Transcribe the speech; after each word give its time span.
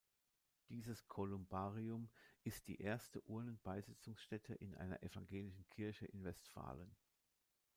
Dieses 0.69 1.07
Kolumbarium 1.07 2.09
ist 2.43 2.67
die 2.67 2.81
erste 2.81 3.21
Urnen-Beisetzungsstätte 3.29 4.55
in 4.55 4.73
einer 4.73 5.03
evangelischen 5.03 5.69
Kirche 5.69 6.07
in 6.07 6.23
Westfalen. 6.23 6.95